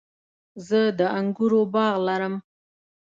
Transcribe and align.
زه 0.67 0.79
د 0.99 0.99
انګورو 1.19 1.61
باغ 1.73 1.95
لرم 2.07 2.33